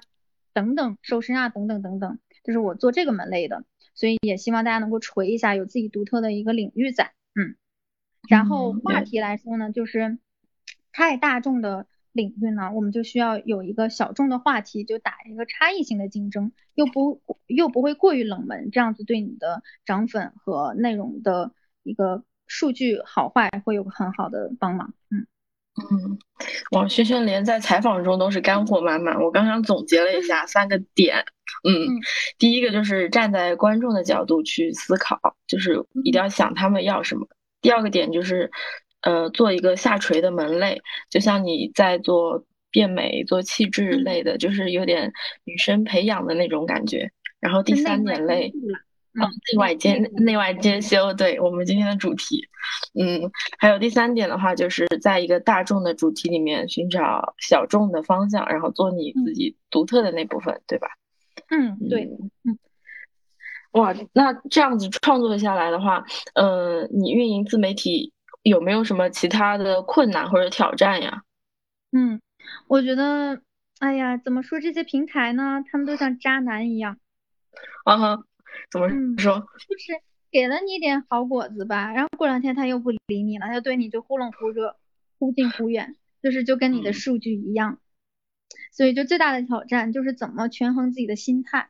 [0.53, 7.57] 等等，瘦身啊，等等等等，就是我做这个门类的，所以也希望大家能够锤一下，有自己独特的一个领域在，嗯。
[8.29, 10.19] 然后话题来说呢，就是
[10.93, 21.51] 太大众的领域呢，我们就需要有一个小众的话题，就打一个差异性的竞争，又不又不会过于冷门，这样子对你的涨粉和内容的
[21.83, 22.23] 一个。
[22.47, 25.25] 数据好坏会有很好的帮忙，嗯
[25.81, 26.19] 嗯，
[26.73, 29.19] 哇，轩轩连在采访中都是干货满满。
[29.19, 31.25] 我刚刚总结了一下三个点，
[31.67, 31.73] 嗯，
[32.37, 37.27] 第一个就是站在观众的角度去思考，就是一定要想他们要什么。
[37.61, 38.51] 第二个点就是，
[39.05, 45.13] 呃，做一个下垂的门类，就像你在做变美、做气质类的，就是有点
[45.45, 47.09] 女生培养的那种感觉。
[47.39, 48.51] 然后第三点类。
[49.17, 52.49] 嗯，内外兼内外兼修，对我们今天的主题。
[52.99, 60.89] 嗯，还有第三点的话，就是在一个大众的主题里面寻找小众的方向，然后做你自己独特的那部分，对吧？
[61.49, 62.09] 嗯，对，
[62.43, 62.59] 嗯。
[63.71, 68.11] 哇，那这样子创作下来的话，嗯，你运营自媒体
[68.45, 71.23] 有没有什么其他的困难或者挑战呀？
[71.91, 72.21] 嗯，
[72.67, 73.41] 我觉得，
[73.79, 75.63] 哎呀，怎么说这些平台呢？
[75.67, 76.99] 他们都像渣男一样。
[77.83, 78.23] 啊哈。
[78.71, 79.39] 怎么说？
[79.67, 79.93] 就是
[80.31, 84.77] 给了你一点好果子吧，然后过两天他又不理你了，他就对你就忽冷忽热，
[85.17, 87.79] 忽近忽远，就是就跟你的数据一样。
[88.71, 91.69] 所以就最大的挑战就是怎么权衡自己的心态。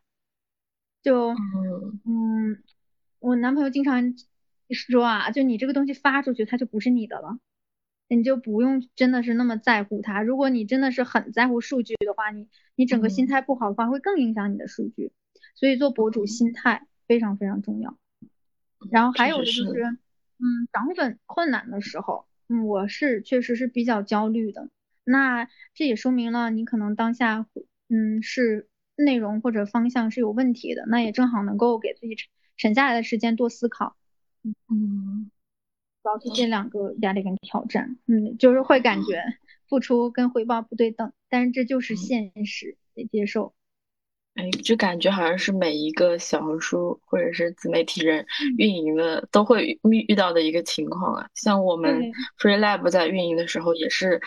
[1.01, 1.29] 就
[2.05, 2.61] 嗯，
[3.19, 4.13] 我男朋友经常
[4.73, 7.39] 说啊，就你这个东西发出去，它就不是你的了，
[8.07, 10.21] 你就不用真的是那么在乎它。
[10.21, 15.11] 如果你真的是很在乎数据的话，你你整个心态不好的话，会更影响你的数据。
[15.55, 17.97] 所以做博主心态非常非常重要，
[18.91, 19.63] 然后还有的就是，
[20.37, 24.69] 嗯，涨粉困难的时候，嗯，我是确实是比较焦虑的。
[25.05, 27.47] 那这也说明了你可能当下，
[27.87, 30.85] 嗯，是内容或者方向是有问题的。
[30.87, 33.95] 那也正好能够给自己沉沉下来的时间多思考。
[34.69, 35.31] 嗯，
[36.03, 39.23] 主要是这两个压力跟挑战，嗯，就是会感觉
[39.67, 43.53] 付出跟回报不对等，但是这就是现实，得接受。
[44.35, 48.25] 哎，就感觉好像是每一个小红书或者是自媒体人
[48.57, 51.29] 运营的都会遇遇到的一个情况啊。
[51.33, 54.21] 像我们 Free Lab 在运营的时候也是。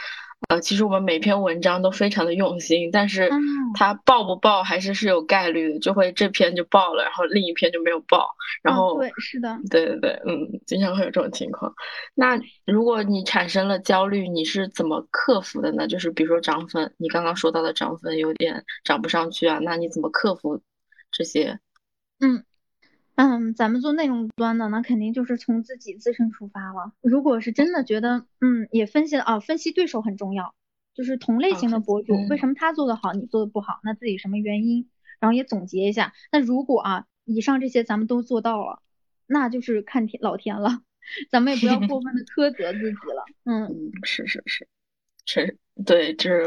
[0.46, 3.29] 呃，其实我们每篇文章都非常的用心，但是
[3.74, 8.29] 它爆不爆还是是有概率的，就会这篇就爆了，然后另一篇就没有爆，
[8.62, 11.74] 然后对，是的，对对对，嗯，经常会有这种情况。
[12.14, 15.88] 那如果你产生了焦虑，你是怎么克服的呢？
[15.88, 20.62] 就是比如说涨粉，你刚刚说到的涨粉有点涨不上去啊，那你怎么克服
[21.11, 21.59] 这些？
[22.20, 22.44] 嗯。
[23.18, 26.92] 嗯，咱们做内容端的，那肯定就是从自己自身出发了。
[27.00, 30.54] 如果是真的觉得，嗯，也分析了啊，分析对手很重要，
[30.94, 34.88] 就是同类型的博主为什么他做的好，你做的不好，那自己什么原因？
[35.18, 36.12] 然后也总结一下。
[36.31, 38.83] 那如果啊，以上这些咱们都做到了，
[39.26, 40.83] 那就是看天老天了，
[41.28, 43.24] 咱们也不要过分的 苛责自己了。
[43.46, 44.68] 嗯，是是是，
[45.26, 46.44] 成对，就是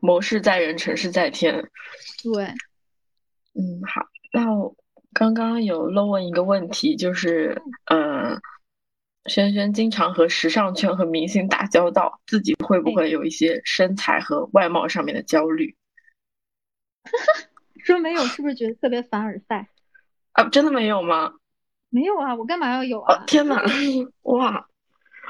[0.00, 1.62] 谋事在人，成事在天。
[2.24, 2.46] 对，
[3.54, 4.74] 嗯，好，那我。
[5.14, 8.40] 刚刚有漏问一个问题，就是，嗯，
[9.26, 15.76] 轩轩经常和时尚圈和明星打交道，自己会不会有一些身材和外貌上面的焦虑？
[17.84, 19.68] 说没有，是不是觉得特别凡尔赛？
[20.32, 21.34] 啊，真的没有吗？
[21.90, 23.24] 没有啊，我干嘛要有啊？
[23.26, 23.62] 天哪，
[24.22, 24.66] 哇，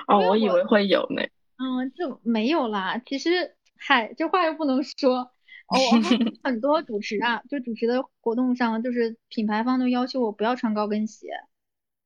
[0.07, 1.23] 哦，我以为会有呢。
[1.59, 3.01] 嗯，就没有啦。
[3.05, 5.33] 其实，嗨，这话又不能说。
[5.69, 5.77] 哦，
[6.43, 11.29] 很多主持啊，就主持的活动上，就是品牌方都要求我不要穿高跟鞋，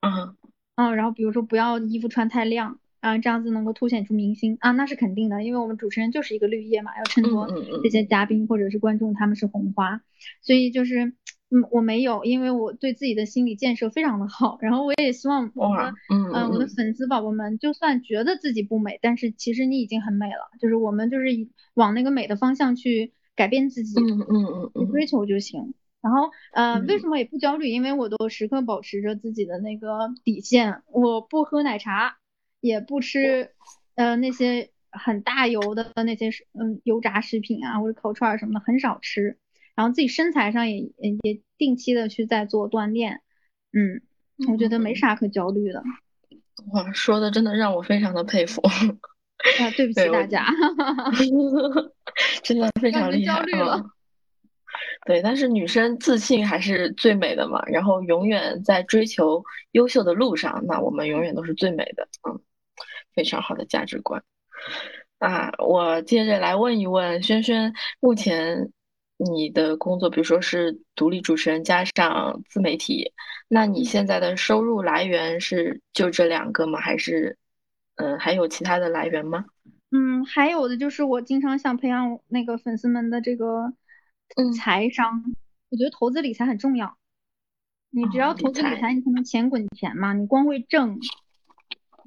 [0.01, 0.37] 嗯。
[0.79, 7.49] 嗯，然后比如说不要衣服穿太亮，啊，这样子能够凸显出明星啊，那是肯定的，因为我们主持人就是一个绿叶嘛，要衬托
[7.83, 10.03] 这些嘉宾或者是观众他们是红花，
[10.43, 11.07] 所以就是
[11.49, 21.27] 嗯我没有，因为我对自己的心理建设非常的好，然后我也希望我的嗯我的粉丝宝宝们，就算觉得自己不美，但是其实你已经很美了，就是我们就是
[21.73, 23.15] 往那个美的方向去。
[23.37, 25.75] 改变自己，嗯嗯嗯，追求就行。
[26.01, 27.69] 然后，呃，为什么也不焦虑？
[27.69, 30.83] 因为我都时刻保持着自己的那个底线。
[30.87, 32.19] 我不喝奶茶，
[32.61, 33.51] 也不吃，
[33.97, 39.39] 呃，那些很大油的那些，嗯，油炸食品啊，或者烤串什么的，很少吃。
[39.75, 43.21] 然后自己身材上也也定期的去在做锻炼，
[43.73, 44.01] 嗯，
[44.51, 45.83] 我觉得没啥可焦虑的。
[46.73, 48.63] 哇，说的真的让我非常的佩服。
[49.61, 50.47] 啊，对不起大家，
[52.43, 53.85] 真的非常厉害了。
[55.07, 62.41] 对，但是女生自信还是最美的嘛，然后永远在追求优秀的路上，那我们永远都是最美的，嗯，
[63.15, 64.23] 非常好的价值观。
[65.19, 68.71] 啊，我接着来问一问轩轩，目前
[69.17, 73.13] 你的工作，比如说是独立主持人加上自媒体，
[73.49, 76.81] 那你现在的收入来源是就这两个吗？
[76.81, 77.39] 还是，
[77.97, 79.45] 嗯，还有其他的来源吗？
[79.91, 83.73] 嗯，还有的就是我经常想培养那个粉丝们的这个
[84.57, 85.23] 财商，
[85.71, 86.97] 我觉得投资理财很重要。
[87.91, 90.13] 你只要投资理财，你才能钱滚钱嘛。
[90.13, 90.99] 你光会挣，然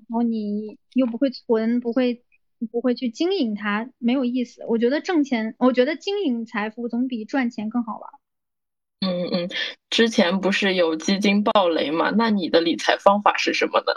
[0.09, 2.23] 后你又不会存，不会。
[2.73, 4.65] 不会去经营它，没有意思。
[4.67, 8.11] 我觉得挣钱，我觉得经营财富总比赚钱更好玩。
[8.99, 9.49] 嗯嗯，
[9.89, 12.09] 之前不是有基金暴雷嘛？
[12.09, 13.93] 那你的理财方法是什么呢？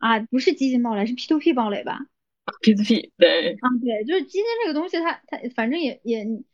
[0.00, 2.06] 啊，不是基金暴雷，是 P to P 暴雷吧
[2.62, 3.52] ？P to P 对。
[3.52, 6.44] 啊对，就是基金这个东西，它它反正也也你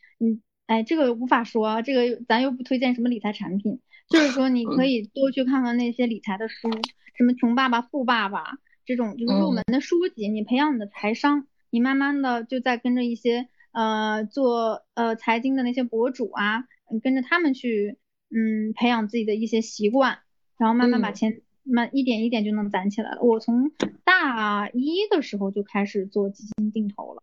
[0.66, 3.80] 哎，这个无法说，这个咱又不推荐什么理财产品，
[4.10, 6.68] 就是说你可以多去看看那些理财的书，
[7.16, 8.58] 什么穷爸爸富爸爸。
[8.84, 16.64] 这种就是入门的书籍，你培养你的财商，你慢慢的就在跟着一些呃做呃财经的那些博主啊，
[17.02, 17.98] 跟着他们去
[18.30, 20.20] 嗯培养自己的一些习惯，
[20.56, 23.22] 然后慢慢把钱慢一点一点就能攒起来了。
[23.22, 23.70] 我从
[24.04, 27.22] 大一的时候就开始做基金定投了，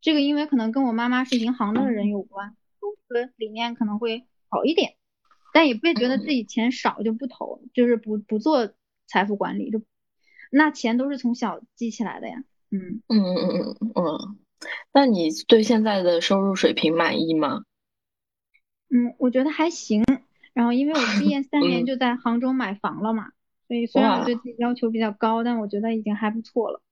[0.00, 4.94] 这个因为可能跟我妈妈是银行的人有关，综合理念可能会好一点，
[5.52, 8.72] 但也不会觉得自己钱少就不投，就是不不做
[9.06, 9.82] 财富管理就。
[10.52, 14.38] 那钱都是从小积起来的呀，嗯嗯嗯嗯嗯嗯，
[14.92, 17.62] 那你对现在的收入水平满意吗？
[18.88, 20.04] 嗯，我觉得还行。
[20.52, 23.30] 然后因为我毕业三年 就在杭州买房了嘛，
[23.70, 26.82] 所以虽然我对自己要求比较高，但我觉得已经还不错了。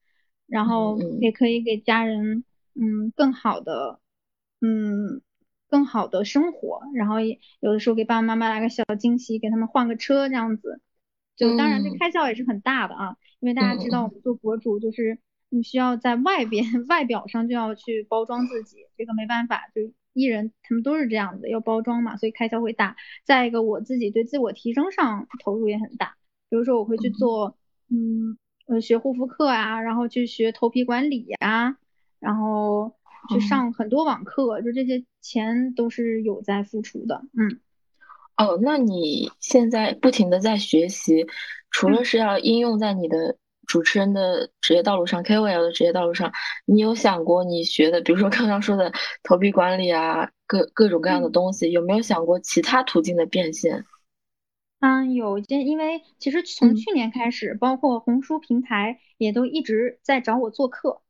[0.47, 3.99] 然后也可以给家人嗯更好的
[4.61, 5.21] 嗯
[5.67, 10.79] 更好的生活，然后也有的时候给爸爸妈妈来个小惊喜，给他们换个车这样子。
[11.35, 13.17] 就当然这开销也是很大的啊。
[13.41, 19.81] 因为大家知道，我们做博主就是你需要在外边 外表上就要去包装自己，这个没办法，就
[20.13, 22.95] 艺人他们都是这样子，要包装嘛，所以开销会大。
[23.25, 26.15] 再一个，我自己对自我提升上投入也很大，
[26.49, 27.55] 比如说我会去做，
[27.89, 31.77] 嗯，呃，学护肤课啊，然后去学头皮管理呀，
[32.19, 32.95] 然后
[33.29, 37.59] 去上很多网课，就这些钱都是有在付出的，嗯。
[38.37, 41.27] 哦，那你现在不停的在学习，
[41.71, 43.35] 除了是要应用在你的
[43.67, 46.31] 主持人的职业道路上，KOL 的职业道路上，
[46.65, 53.83] 你有想过你学的，比如说刚刚说的头皮管理啊，各各种各样的东西，有没有想过其他途径的变现？
[54.79, 61.01] 嗯，有，些因为其实从去年开始，包括红书平台也都一直在找我做课。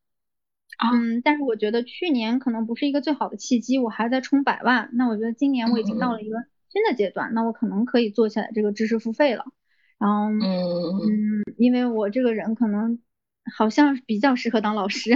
[0.81, 6.37] 嗯，但是我觉得去年可能不是一个最好的契机，我还在冲百万，那我觉得今年我已经到了一个。
[6.71, 9.43] 新的阶段，那我可能可以做起来这个知识付费了。
[9.97, 12.99] 然后，嗯嗯，因为我这个人可能
[13.57, 15.09] 好像比较适合当老师，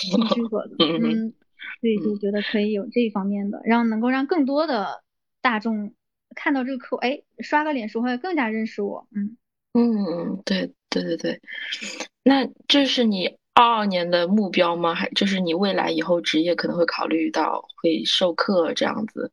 [0.00, 0.76] 挺适合的。
[0.80, 1.34] 嗯，
[1.82, 5.02] 所以就觉得可以有这一方面的，然后能够让更多的
[5.42, 5.92] 大众
[6.34, 9.06] 看到这个课，哎，刷个脸熟会更加认识我。
[9.14, 9.36] 嗯
[9.74, 11.40] 嗯，对对对对。
[12.22, 14.94] 那这是你二二年的目标吗？
[14.94, 19.32] 还就是你未来以后职业可能会考虑到会授课这样子？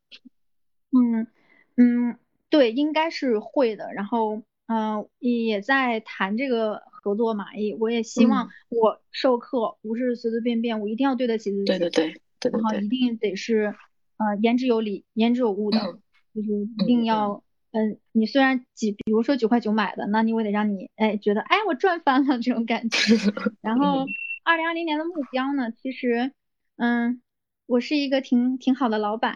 [0.91, 1.27] 嗯
[1.75, 2.17] 嗯，
[2.49, 3.93] 对，应该是会的。
[3.93, 7.53] 然后，嗯，也在谈这个合作嘛。
[7.55, 11.65] 也我也希望我授课不是随随便便，我一定要对得起自己。
[11.65, 13.75] 对对对对然后一定得是，
[14.17, 15.99] 呃，言之有理，言之有物的，
[16.41, 23.15] 就是一定要，嗯，你虽然几，比如说九块九买的，那你我得让你，哎，觉得，哎，我赚翻了这种感觉。
[23.61, 24.05] 然后，
[24.43, 26.31] 二零二零年的目标呢，其实，
[26.77, 27.21] 嗯，
[27.65, 29.35] 我是一个挺挺好的老板。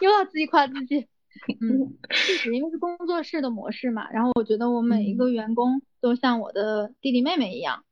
[0.00, 1.06] 又要自己夸自己，
[1.60, 4.10] 嗯，确实，因为是工作室的模式嘛。
[4.10, 7.84] 然后我觉得我每一个员工都像我的弟弟妹妹一样，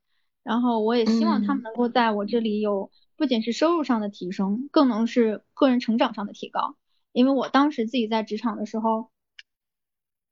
[0.43, 6.75] 然后我也希望他们能够在我这里有不仅是收入上的提升，更能是个人成长上的提高。
[7.17, 9.09] 因为我当时自己在职场的时候，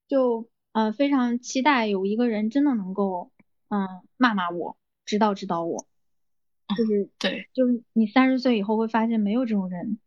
[0.08, 3.32] 就呃非常期待有一个人真的能够
[3.70, 5.88] 嗯骂骂我，指导指导我，
[6.78, 9.98] 就是对，就是你三十岁以后会发现没有这种人。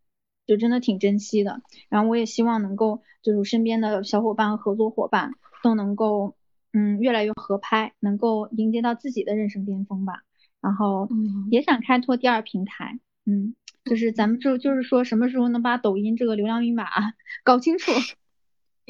[0.47, 6.35] 就真的挺珍惜的，然后我也希望能够，就是身边的小伙伴和合作伙伴都能够，
[6.73, 10.23] 嗯，越来越合拍，能够迎接到自己的人生巅峰吧。
[10.59, 11.07] 然后
[11.51, 13.53] 也想开拓第二平台，嗯，
[13.89, 16.85] 就是咱们就就是说什么时候能把抖音这个流量密码
[17.43, 17.91] 搞清楚，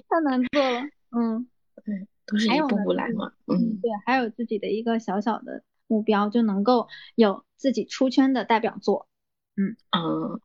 [0.10, 0.82] 太难做了。
[1.12, 1.48] 嗯，
[1.86, 3.32] 对，都是一步步来嘛。
[3.48, 9.08] 嗯，对，还有自己的一个小小的目标，就能够有自己出圈的代表作。
[9.56, 10.40] 嗯嗯，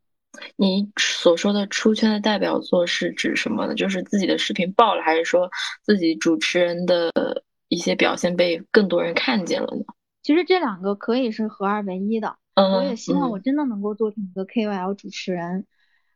[0.56, 3.74] 你所说的出圈的代表作是指什么呢？
[3.74, 5.50] 就是自己的视频爆了，还是说
[5.82, 7.12] 自己主持人的
[7.68, 9.84] 一些表现被更多人看见了呢？
[10.22, 12.36] 其实这两个可以是合二为一的。
[12.56, 15.66] 我也希望我真的能够做成一个 KOL 主持人，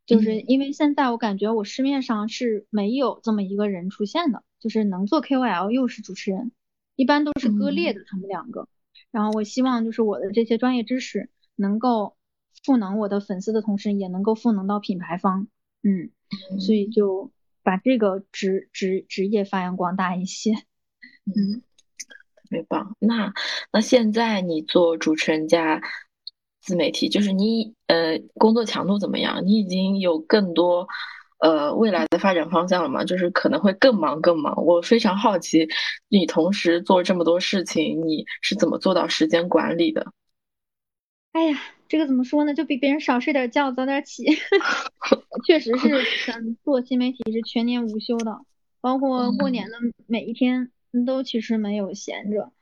[0.06, 6.52] 就是因为现在我感觉我市面上是没有这么一个人出现的，就是能做 KOL 又是主持人，
[6.94, 8.68] 一般都是割裂的他们两个。
[9.10, 12.16] 然后我希望就是我的这些专业知识能够
[12.64, 15.48] 赋能我的粉丝的同时，也能够赋能到品牌方，
[15.82, 16.10] 嗯，
[16.60, 17.32] 所以就
[17.64, 20.52] 把这个职职职业发扬光大一些，
[21.26, 21.62] 嗯，
[22.36, 22.94] 特别棒。
[23.00, 23.32] 那
[23.72, 25.82] 那现在你做主持人加。
[26.60, 29.44] 自媒体就是你呃工作强度怎么样？
[29.46, 30.86] 你已经有更多
[31.38, 33.04] 呃未来的发展方向了吗？
[33.04, 34.64] 就是可能会更忙更忙。
[34.66, 35.68] 我非常好奇，
[36.08, 40.12] 你同时做这么多事情，你是怎么做到时间管理的？
[41.32, 42.52] 哎呀，这个怎么说呢？
[42.54, 44.24] 就比别人少睡点觉，早点起。
[45.46, 45.88] 确实是，
[46.26, 48.40] 咱做新媒体是全年无休的，
[48.80, 50.70] 包括过年的每一天
[51.06, 52.52] 都其实没有闲着，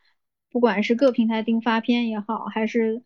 [0.50, 3.02] 不管是各平台盯发片也好，还是。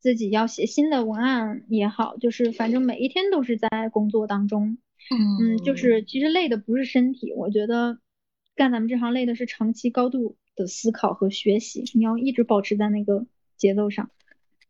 [0.00, 4.78] 自己要写新的文案也好，就是反正每一天都是在工作当中，
[5.10, 7.98] 嗯，就是其实累的不是身体，我觉得
[8.54, 13.26] 干咱们这行累的是长期高度的思考和学习，你要一直保持在那个
[13.56, 14.10] 节奏上，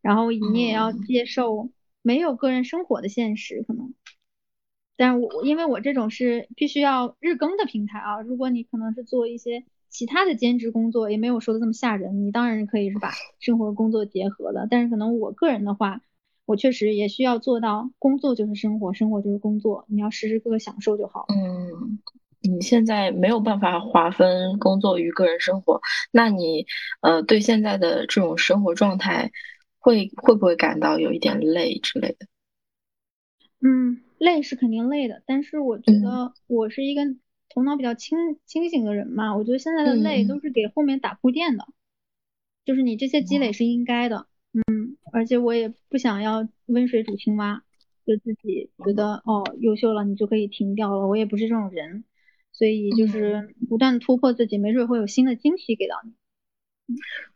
[0.00, 1.70] 然后你也要接受
[2.02, 3.92] 没有个人生活的现实可能，
[4.96, 9.64] 但是我因为我这种是必须要日更的平台啊，如果你可能是做一些。
[9.90, 13.10] 其他的兼职工作也没有说的这么吓人，你当然可以是把
[13.40, 16.02] 生活工作结合的，但是可能我个人的话，
[16.44, 21.26] 我确实也需要做到工作就是生活，生活就是工作，你要时时刻刻享受就好。
[21.28, 21.98] 嗯，
[22.40, 25.80] 你现在没有办法划分工作与个人生活，
[26.12, 26.66] 那你
[27.00, 29.32] 呃对现在的这种生活状态
[29.78, 32.26] 会会不会感到有一点累之类的？
[33.60, 37.02] 嗯，累是肯定累的，但是我觉得我是一个。
[37.58, 41.66] 头脑比较清清醒的人嘛，我觉得现在的累都是给后面打铺垫的，
[42.64, 47.64] 就是你这些积累是应该的，嗯，而且我也不想要温水煮青蛙，
[48.06, 49.42] 就自己觉得哦。
[49.58, 52.04] 优秀了你就可以停掉了，我也不是这种人，
[52.52, 56.12] 所以就是不断突破自己，没准会有新的惊喜给到你。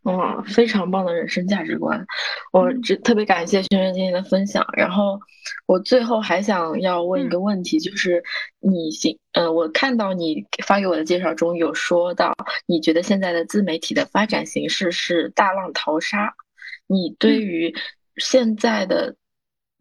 [0.03, 2.05] 哇，非常棒的人生价值观，
[2.51, 4.65] 我这特别感谢轩轩今天的分享。
[4.75, 5.19] 然后
[5.65, 8.23] 我最后还想要问一个问题，就是
[8.59, 12.33] 你行，嗯，我看到你发给我的介绍中有说到，
[12.65, 16.33] 你觉得现在的自媒体的发展形式是大浪淘沙，
[16.87, 17.73] 你对于
[18.17, 19.15] 现在的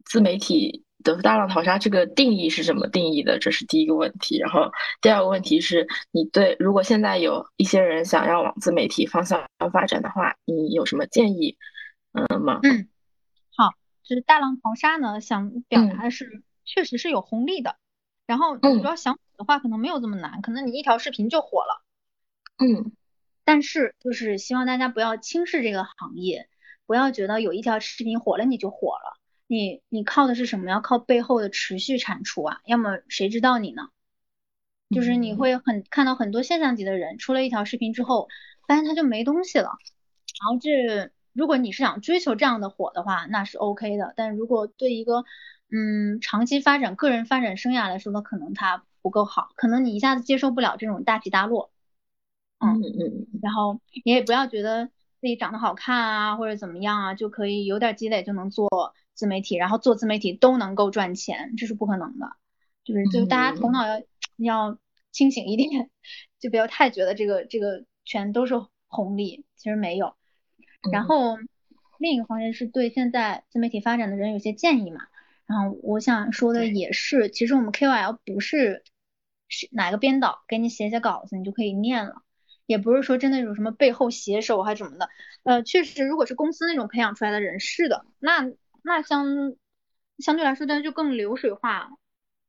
[0.05, 0.85] 自媒体？
[1.03, 3.39] 的大浪淘沙这个定义是怎么定义的？
[3.39, 4.39] 这是第一个问题。
[4.39, 11.57] 然后第二个问题是你对如果现在有一些人想要往自媒体方向发展的话，你有什么建议？
[12.13, 12.61] 嗯吗？
[12.63, 12.89] 嗯，
[13.57, 13.71] 好，
[14.03, 17.77] 就是大浪淘沙呢，想表达的是确实是有红利的。
[18.27, 21.83] 然后你要想火的话，可能没有这么难，可能你一条视频就火了。
[22.59, 22.93] 嗯，
[23.45, 26.49] 但是就是希望大家不要轻视这个行业，
[26.87, 29.19] 不要觉得有一条视频火了你就火了。
[29.47, 30.71] 你你靠的是什么？
[30.71, 33.89] 要靠背后的持续产出啊，要么谁知道你呢？
[34.91, 38.29] 就是你会很看到很多现象级的人出了一条视频之后，
[38.69, 39.79] 发现他就没东西了。
[40.41, 44.13] 然后这如果你是想追求这样的火的话，那是 OK 的。
[44.17, 45.25] 但如果对一个
[45.71, 51.71] 嗯长期发展个人发展生涯来说呢，可能它不够好，可能你一下子接受不了这种大起大落。
[52.59, 53.27] 嗯嗯。
[53.43, 54.87] 然后你也不要觉得
[55.23, 58.69] 自己长得好看啊或者怎么样啊就可以有点积累就能做。
[59.15, 62.33] 自媒体，然后做自媒体都能够赚钱，这是不可能的。
[62.85, 64.03] 就是就大家头脑要
[64.37, 64.79] 要
[65.13, 65.89] 清醒一点，
[66.41, 68.55] 就不要太觉得这个这个全都是
[68.89, 70.17] 红利，其实没有。
[70.91, 71.39] 然后
[71.99, 75.03] 另一个方面是对现在自媒体发展的人有些建议嘛。
[75.47, 78.83] 然后我想说的也是，其实我们 KOL 不是
[79.47, 82.23] 是哪个编导给你写写稿子你就可以念了，
[82.67, 85.09] 也不是说真的有什么背后写手还是什么的。
[85.45, 88.51] 呃，确实，如果是公司那种培养出来的人是的，那。
[88.83, 89.55] 那相
[90.19, 91.91] 相对来说，它就更流水化，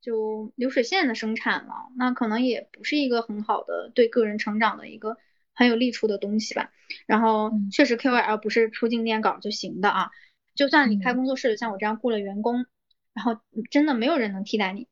[0.01, 1.73] 就流水线的生产了。
[1.95, 5.17] 那可能也不是一个很好的对个人成长的一个
[5.53, 6.71] 很有利处的东西吧。
[7.05, 10.11] 然后确实 KOL 不是出镜念稿就行的啊。
[10.55, 12.65] 就算你开工作室，像我这样雇了员工，
[13.13, 13.39] 然后
[13.71, 14.87] 真的没有人能替代你。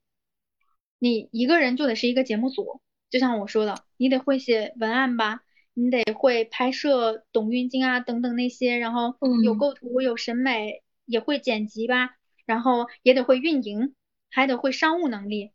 [0.97, 5.41] 你一个人就得是一个节目组，就像我说的，你得会写文案吧，
[5.73, 10.83] 你得会拍摄，懂运镜啊等等那些，然后有构图，有审美。
[11.05, 13.95] 也会剪辑吧，然然后也得会运营，
[14.29, 15.51] 还得会商务能力，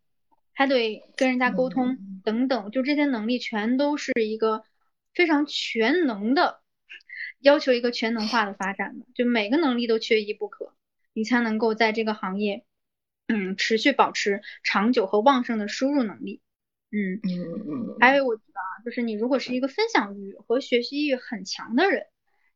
[0.54, 4.64] 还得跟人家沟通等等，就这些能力全都是一个
[5.14, 6.62] 非常全能的，
[7.38, 10.72] 要求一个全能化的发展的，就每个能力都缺一不可，
[11.12, 12.64] 你才能够在这个行业，
[13.28, 16.40] 嗯，持续保持长久和旺盛的输入能力。
[16.90, 22.06] 嗯嗯嗯，还有我觉得啊，就是你如果是一个分享欲和学习欲很强的人，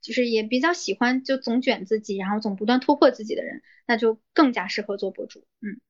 [0.00, 5.44] 就是也比较喜欢就总卷自己，然后总不断突破自己的人，那就更加适合做博主。
[5.60, 5.80] 嗯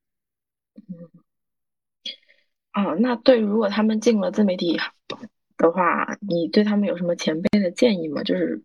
[0.75, 1.09] 嗯，
[2.71, 4.79] 啊，那对，如果他们进了自媒体
[5.57, 8.23] 的话，你对他们有什么前辈的建议吗？
[8.23, 8.63] 就是，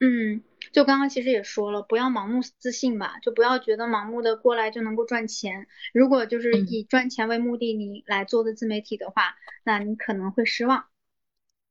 [0.00, 0.42] 嗯。
[0.70, 5.66] 就刚刚其实也说了，不要盲目自信吧，就不要觉得盲目的过来就能够赚钱。
[5.94, 10.84] 如果就是以赚钱为目的你来做的自媒体的话，那你可能会失望。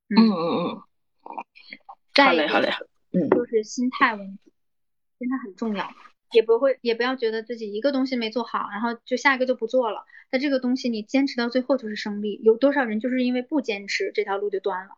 [0.09, 0.81] 嗯嗯嗯。
[2.15, 2.69] 好嘞好嘞。
[3.11, 3.29] 嗯。
[3.29, 4.51] 就是心态问题，
[5.19, 5.89] 心态很重要，
[6.31, 10.05] 也不会也不要觉得自己一个东西没做好，然后就下一个就不做了。
[10.31, 12.39] 那这个东西你坚持到最后就是胜利。
[12.43, 14.97] 有多少人就是因为不坚持这条路就断了？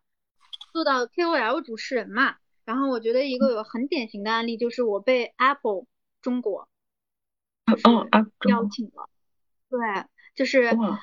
[0.73, 2.37] 做到 KOL 主持人嘛。
[2.65, 5.85] 然后我觉得一个有很典型的案例就是我被 Apple
[6.21, 6.69] 中国
[8.47, 9.09] 邀请了，
[9.69, 9.79] 对，
[10.35, 10.99] 就是哇，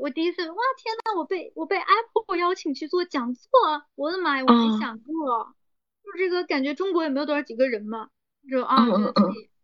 [0.00, 3.50] 我第一次哇天呐，我被我被 Apple 邀请去做讲座，
[3.94, 5.54] 我的妈呀，我没想过，
[6.04, 8.08] 就这个感觉中国也没有多少几个人嘛，
[8.50, 8.86] 就啊，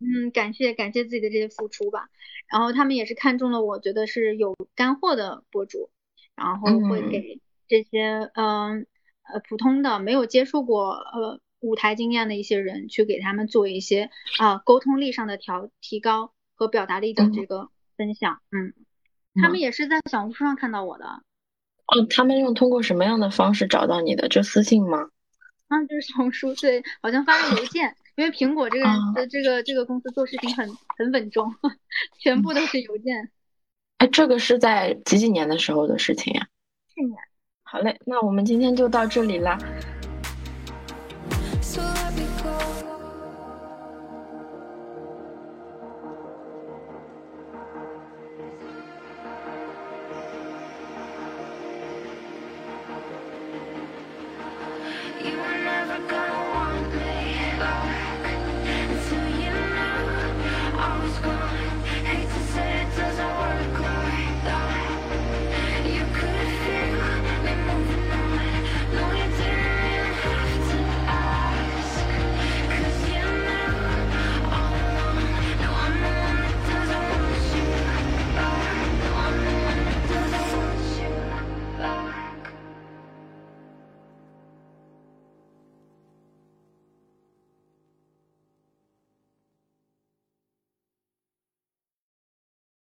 [0.00, 2.08] 嗯，感谢感谢自己的这些付出吧。
[2.50, 5.90] 然后他们也是看中了我觉得是有干货的博主，
[6.34, 8.86] 然后会给这些嗯。
[9.28, 18.72] 呃，普通的没有接触过呃舞台经验的一些人，去给他们做一些啊沟通力上的调提高和表达力的这个分享，嗯，
[19.42, 21.04] 他们也是在小红书上看到我的。
[21.04, 24.28] 哦，他们用通过什么样的方式找到你的？
[24.28, 25.08] 就私信吗？
[25.68, 28.84] 啊，就是小红书，对，好像发个邮件， 因为苹果这个
[29.14, 31.54] 的这个这个公司做事情很很稳重，
[32.18, 33.30] 全部都是邮件。
[33.98, 36.46] 哎，这个是在几几年的时候的事情呀？
[36.94, 37.16] 去年。
[37.62, 39.58] 好嘞，那我们今天就到这里啦。